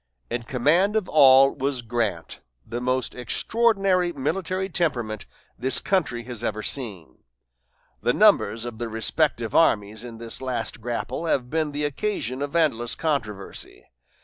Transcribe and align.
In 0.31 0.41
command 0.41 0.95
of 0.95 1.07
all 1.07 1.53
was 1.53 1.83
Grant, 1.83 2.39
the 2.65 2.81
most 2.81 3.13
extraordinary 3.13 4.11
military 4.11 4.67
temperament 4.67 5.27
this 5.59 5.79
country 5.79 6.23
has 6.23 6.43
ever 6.43 6.63
seen. 6.63 7.19
The 8.01 8.11
numbers 8.11 8.65
of 8.65 8.79
the 8.79 8.89
respective 8.89 9.53
armies 9.53 10.03
in 10.03 10.17
this 10.17 10.41
last 10.41 10.81
grapple 10.81 11.27
have 11.27 11.51
been 11.51 11.71
the 11.71 11.85
occasion 11.85 12.41
of 12.41 12.55
endless 12.55 12.95
controversy. 12.95 13.85